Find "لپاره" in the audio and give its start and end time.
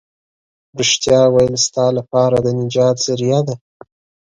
1.97-2.35